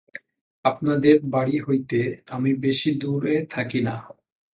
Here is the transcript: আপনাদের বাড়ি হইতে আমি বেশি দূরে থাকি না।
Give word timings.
আপনাদের 0.65 1.15
বাড়ি 1.33 1.57
হইতে 1.59 1.99
আমি 2.31 2.51
বেশি 2.63 2.91
দূরে 3.01 3.35
থাকি 3.51 3.79
না। 3.81 3.95